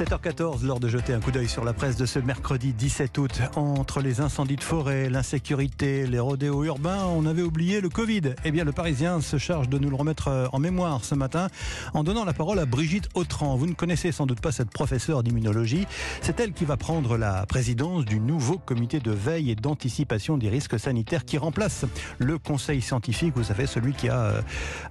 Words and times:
7h14, 0.00 0.64
l'heure 0.64 0.80
de 0.80 0.88
jeter 0.88 1.12
un 1.12 1.20
coup 1.20 1.30
d'œil 1.30 1.46
sur 1.46 1.62
la 1.62 1.74
presse 1.74 1.98
de 1.98 2.06
ce 2.06 2.18
mercredi 2.18 2.72
17 2.72 3.18
août. 3.18 3.42
Entre 3.54 4.00
les 4.00 4.22
incendies 4.22 4.56
de 4.56 4.62
forêt, 4.62 5.10
l'insécurité, 5.10 6.06
les 6.06 6.18
rodéos 6.18 6.64
urbains, 6.64 7.04
on 7.04 7.26
avait 7.26 7.42
oublié 7.42 7.82
le 7.82 7.90
Covid. 7.90 8.34
Eh 8.46 8.50
bien, 8.50 8.64
le 8.64 8.72
Parisien 8.72 9.20
se 9.20 9.36
charge 9.36 9.68
de 9.68 9.76
nous 9.76 9.90
le 9.90 9.96
remettre 9.96 10.28
euh, 10.28 10.46
en 10.54 10.58
mémoire 10.58 11.04
ce 11.04 11.14
matin 11.14 11.48
en 11.92 12.02
donnant 12.02 12.24
la 12.24 12.32
parole 12.32 12.58
à 12.60 12.64
Brigitte 12.64 13.10
Autran. 13.12 13.56
Vous 13.56 13.66
ne 13.66 13.74
connaissez 13.74 14.10
sans 14.10 14.24
doute 14.24 14.40
pas 14.40 14.52
cette 14.52 14.70
professeure 14.70 15.22
d'immunologie. 15.22 15.86
C'est 16.22 16.40
elle 16.40 16.54
qui 16.54 16.64
va 16.64 16.78
prendre 16.78 17.18
la 17.18 17.44
présidence 17.44 18.06
du 18.06 18.20
nouveau 18.20 18.56
comité 18.56 19.00
de 19.00 19.10
veille 19.10 19.50
et 19.50 19.54
d'anticipation 19.54 20.38
des 20.38 20.48
risques 20.48 20.80
sanitaires 20.80 21.26
qui 21.26 21.36
remplace 21.36 21.84
le 22.18 22.38
conseil 22.38 22.80
scientifique, 22.80 23.34
vous 23.36 23.44
savez, 23.44 23.66
celui 23.66 23.92
qui 23.92 24.08
a 24.08 24.18
euh, 24.18 24.40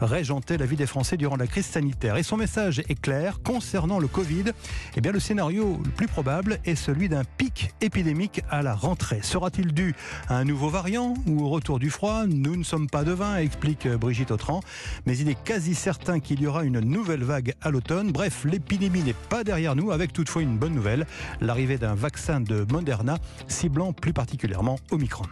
régenté 0.01 0.59
la 0.59 0.67
vie 0.67 0.75
des 0.75 0.85
Français 0.85 1.17
durant 1.17 1.35
la 1.35 1.47
crise 1.47 1.65
sanitaire. 1.65 2.15
Et 2.17 2.21
son 2.21 2.37
message 2.37 2.77
est 2.77 3.01
clair 3.01 3.39
concernant 3.43 3.97
le 3.97 4.07
Covid. 4.07 4.43
Eh 4.99 5.01
bien, 5.01 5.13
le 5.13 5.21
scénario 5.21 5.79
le 5.85 5.91
plus 5.91 6.07
probable 6.07 6.59
est 6.65 6.75
celui 6.75 7.07
d'un 7.07 7.23
pic 7.23 7.73
épidémique 7.79 8.41
à 8.49 8.61
la 8.61 8.75
rentrée. 8.75 9.21
Sera-t-il 9.23 9.73
dû 9.73 9.95
à 10.27 10.35
un 10.35 10.43
nouveau 10.43 10.67
variant 10.67 11.13
ou 11.25 11.41
au 11.45 11.47
retour 11.47 11.79
du 11.79 11.89
froid? 11.89 12.25
Nous 12.27 12.57
ne 12.57 12.65
sommes 12.65 12.89
pas 12.89 13.05
devins, 13.05 13.37
explique 13.37 13.87
Brigitte 13.87 14.31
Autran, 14.31 14.59
mais 15.05 15.17
il 15.17 15.29
est 15.29 15.41
quasi 15.41 15.73
certain 15.73 16.19
qu'il 16.19 16.41
y 16.41 16.47
aura 16.47 16.65
une 16.65 16.81
nouvelle 16.81 17.23
vague 17.23 17.53
à 17.61 17.71
l'automne. 17.71 18.11
Bref, 18.11 18.43
l'épidémie 18.43 19.03
n'est 19.03 19.13
pas 19.13 19.45
derrière 19.45 19.73
nous, 19.73 19.91
avec 19.91 20.11
toutefois 20.11 20.41
une 20.41 20.57
bonne 20.57 20.73
nouvelle, 20.73 21.07
l'arrivée 21.39 21.77
d'un 21.77 21.95
vaccin 21.95 22.41
de 22.41 22.67
Moderna 22.69 23.19
ciblant 23.47 23.93
plus 23.93 24.11
particulièrement 24.11 24.79
Omicron. 24.91 25.23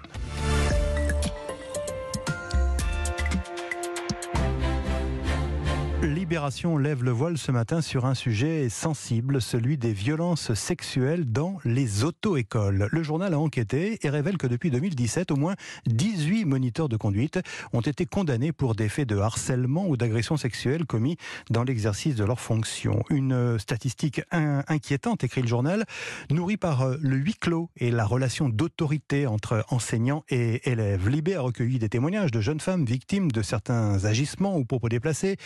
Libération 6.27 6.77
lève 6.77 7.05
le 7.05 7.12
voile 7.12 7.38
ce 7.38 7.54
matin 7.54 7.80
sur 7.80 8.05
un 8.05 8.13
sujet 8.13 8.68
sensible, 8.68 9.41
celui 9.41 9.77
des 9.77 9.94
violences 9.94 10.54
sexuelles 10.55 11.23
dans 11.23 11.58
les 11.63 12.04
auto-écoles. 12.04 12.90
Le 12.91 13.02
journal 13.02 13.34
a 13.34 13.40
enquêté 13.40 13.98
et 14.05 14.10
révèle 14.10 14.37
que 14.37 14.46
depuis 14.46 14.70
2017, 14.70 15.32
au 15.32 15.37
moins 15.37 15.55
18 15.85 16.43
moniteurs 16.43 16.90
de 16.90 16.98
conduite 16.98 17.40
ont 17.71 17.79
été 17.79 18.05
condamnés 18.05 18.52
pour 18.52 18.76
des 18.76 18.90
faits 18.90 19.07
de 19.07 19.15
harcèlement 19.15 19.87
ou 19.87 19.96
d'agression 19.96 20.35
sexuelle 20.35 20.85
commis 20.85 21.15
dans 21.49 21.63
l'exercice 21.63 22.18
de 22.18 22.26
leurs 22.26 22.41
fonctions. 22.41 23.05
Une 23.09 23.57
statistique 23.57 24.20
inquiétante, 24.32 25.24
écrit 25.24 25.43
le 25.43 25.48
journal, 25.48 25.85
nourrie 26.30 26.57
par 26.57 26.82
euh, 26.82 26.98
le 26.99 27.15
huis 27.15 27.35
clos 27.35 27.70
et 27.77 27.90
la 27.90 28.04
relation 28.04 28.49
d'autorité 28.49 29.27
entre 29.27 29.63
enseignants 29.70 30.26
et 30.27 30.70
élèves. 30.70 31.07
Libé 31.07 31.35
a 31.35 31.41
recueilli 31.41 31.80
des 31.80 31.87
témoignages 31.87 32.32
de 32.32 32.41
jeunes 32.41 32.59
femmes 32.59 32.84
victimes 32.84 33.32
de 33.32 33.41
certains 33.41 34.04
agissements 34.04 34.57
ou 34.57 34.65
propos 34.65 34.90
déplacés. 34.90 35.37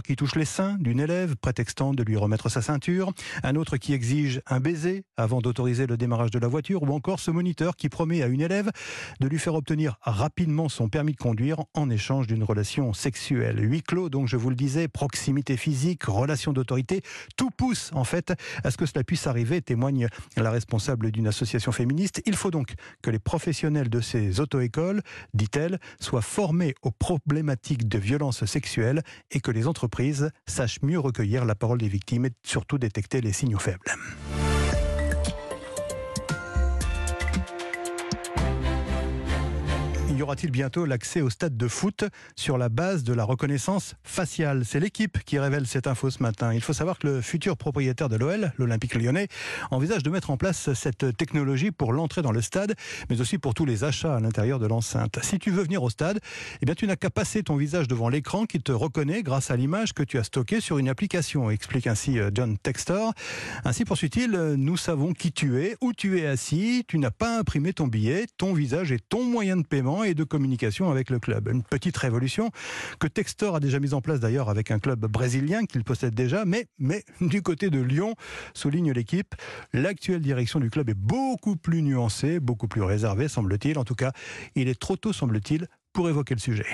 Qui 0.00 0.16
touche 0.16 0.36
les 0.36 0.46
seins 0.46 0.76
d'une 0.80 1.00
élève, 1.00 1.36
prétextant 1.36 1.92
de 1.92 2.02
lui 2.02 2.16
remettre 2.16 2.48
sa 2.48 2.62
ceinture. 2.62 3.12
Un 3.42 3.56
autre 3.56 3.76
qui 3.76 3.92
exige 3.92 4.40
un 4.46 4.60
baiser 4.60 5.04
avant 5.18 5.42
d'autoriser 5.42 5.86
le 5.86 5.98
démarrage 5.98 6.30
de 6.30 6.38
la 6.38 6.48
voiture. 6.48 6.82
Ou 6.82 6.94
encore 6.94 7.20
ce 7.20 7.30
moniteur 7.30 7.76
qui 7.76 7.90
promet 7.90 8.22
à 8.22 8.28
une 8.28 8.40
élève 8.40 8.70
de 9.20 9.28
lui 9.28 9.38
faire 9.38 9.54
obtenir 9.54 9.98
rapidement 10.00 10.70
son 10.70 10.88
permis 10.88 11.12
de 11.12 11.18
conduire 11.18 11.58
en 11.74 11.90
échange 11.90 12.26
d'une 12.26 12.42
relation 12.42 12.94
sexuelle. 12.94 13.58
Huit 13.60 13.82
clos, 13.82 14.08
donc 14.08 14.28
je 14.28 14.38
vous 14.38 14.48
le 14.48 14.56
disais, 14.56 14.88
proximité 14.88 15.58
physique, 15.58 16.04
relation 16.04 16.54
d'autorité, 16.54 17.02
tout 17.36 17.50
pousse 17.50 17.90
en 17.92 18.04
fait 18.04 18.32
à 18.64 18.70
ce 18.70 18.78
que 18.78 18.86
cela 18.86 19.04
puisse 19.04 19.26
arriver, 19.26 19.60
témoigne 19.60 20.08
la 20.36 20.50
responsable 20.50 21.10
d'une 21.10 21.26
association 21.26 21.72
féministe. 21.72 22.22
Il 22.24 22.36
faut 22.36 22.50
donc 22.50 22.74
que 23.02 23.10
les 23.10 23.18
professionnels 23.18 23.90
de 23.90 24.00
ces 24.00 24.40
auto-écoles, 24.40 25.02
dit-elle, 25.34 25.78
soient 26.00 26.22
formés 26.22 26.74
aux 26.80 26.90
problématiques 26.90 27.88
de 27.88 27.98
violence 27.98 28.44
sexuelle 28.46 29.02
et 29.30 29.40
que 29.40 29.50
les 29.50 29.66
entreprises 29.66 29.81
sachent 30.46 30.82
mieux 30.82 30.98
recueillir 30.98 31.44
la 31.44 31.54
parole 31.54 31.78
des 31.78 31.88
victimes 31.88 32.26
et 32.26 32.32
surtout 32.42 32.78
détecter 32.78 33.20
les 33.20 33.32
signaux 33.32 33.58
faibles. 33.58 33.84
Y 40.22 40.24
aura-t-il 40.24 40.52
bientôt 40.52 40.86
l'accès 40.86 41.20
au 41.20 41.30
stade 41.30 41.56
de 41.56 41.66
foot 41.66 42.04
sur 42.36 42.56
la 42.56 42.68
base 42.68 43.02
de 43.02 43.12
la 43.12 43.24
reconnaissance 43.24 43.96
faciale? 44.04 44.64
C'est 44.64 44.78
l'équipe 44.78 45.18
qui 45.24 45.36
révèle 45.40 45.66
cette 45.66 45.88
info 45.88 46.10
ce 46.10 46.22
matin. 46.22 46.54
Il 46.54 46.60
faut 46.60 46.72
savoir 46.72 47.00
que 47.00 47.08
le 47.08 47.20
futur 47.20 47.56
propriétaire 47.56 48.08
de 48.08 48.14
l'OL, 48.14 48.52
l'Olympique 48.56 48.94
lyonnais, 48.94 49.26
envisage 49.72 50.04
de 50.04 50.10
mettre 50.10 50.30
en 50.30 50.36
place 50.36 50.74
cette 50.74 51.16
technologie 51.16 51.72
pour 51.72 51.92
l'entrée 51.92 52.22
dans 52.22 52.30
le 52.30 52.40
stade, 52.40 52.76
mais 53.10 53.20
aussi 53.20 53.36
pour 53.36 53.52
tous 53.52 53.64
les 53.64 53.82
achats 53.82 54.14
à 54.14 54.20
l'intérieur 54.20 54.60
de 54.60 54.66
l'enceinte. 54.68 55.18
Si 55.22 55.40
tu 55.40 55.50
veux 55.50 55.64
venir 55.64 55.82
au 55.82 55.90
stade, 55.90 56.20
eh 56.60 56.66
bien 56.66 56.76
tu 56.76 56.86
n'as 56.86 56.94
qu'à 56.94 57.10
passer 57.10 57.42
ton 57.42 57.56
visage 57.56 57.88
devant 57.88 58.08
l'écran 58.08 58.46
qui 58.46 58.60
te 58.60 58.70
reconnaît 58.70 59.24
grâce 59.24 59.50
à 59.50 59.56
l'image 59.56 59.92
que 59.92 60.04
tu 60.04 60.18
as 60.18 60.22
stockée 60.22 60.60
sur 60.60 60.78
une 60.78 60.88
application, 60.88 61.50
explique 61.50 61.88
ainsi 61.88 62.20
euh, 62.20 62.30
John 62.32 62.56
Textor. 62.58 63.12
Ainsi 63.64 63.84
poursuit-il, 63.84 64.36
euh, 64.36 64.54
nous 64.56 64.76
savons 64.76 65.14
qui 65.14 65.32
tu 65.32 65.60
es, 65.60 65.76
où 65.80 65.92
tu 65.92 66.20
es 66.20 66.26
assis, 66.26 66.84
tu 66.86 67.00
n'as 67.00 67.10
pas 67.10 67.40
imprimé 67.40 67.72
ton 67.72 67.88
billet, 67.88 68.26
ton 68.38 68.52
visage 68.52 68.92
est 68.92 69.02
ton 69.08 69.24
moyen 69.24 69.56
de 69.56 69.66
paiement 69.66 70.04
de 70.14 70.24
communication 70.24 70.90
avec 70.90 71.10
le 71.10 71.18
club. 71.18 71.48
Une 71.48 71.62
petite 71.62 71.96
révolution 71.96 72.50
que 72.98 73.06
Textor 73.06 73.56
a 73.56 73.60
déjà 73.60 73.80
mise 73.80 73.94
en 73.94 74.00
place 74.00 74.20
d'ailleurs 74.20 74.48
avec 74.48 74.70
un 74.70 74.78
club 74.78 75.06
brésilien 75.06 75.64
qu'il 75.64 75.84
possède 75.84 76.14
déjà, 76.14 76.44
mais, 76.44 76.66
mais 76.78 77.04
du 77.20 77.42
côté 77.42 77.70
de 77.70 77.80
Lyon, 77.80 78.14
souligne 78.54 78.92
l'équipe, 78.92 79.34
l'actuelle 79.72 80.20
direction 80.20 80.60
du 80.60 80.70
club 80.70 80.88
est 80.90 80.98
beaucoup 80.98 81.56
plus 81.56 81.82
nuancée, 81.82 82.40
beaucoup 82.40 82.68
plus 82.68 82.82
réservée, 82.82 83.28
semble-t-il. 83.28 83.78
En 83.78 83.84
tout 83.84 83.94
cas, 83.94 84.12
il 84.54 84.68
est 84.68 84.78
trop 84.78 84.96
tôt, 84.96 85.12
semble-t-il, 85.12 85.66
pour 85.92 86.08
évoquer 86.08 86.34
le 86.34 86.40
sujet. 86.40 86.66